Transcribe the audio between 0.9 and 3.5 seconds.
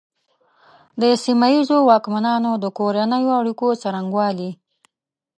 د سیمه ییزو واکمنانو د کورنیو